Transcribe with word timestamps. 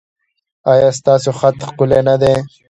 ایا 0.71 0.89
ستاسو 0.99 1.31
خط 1.39 1.57
ښکلی 1.67 2.01
نه 2.07 2.15
دی؟ 2.21 2.33